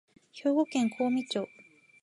[0.31, 1.47] 兵庫県香美町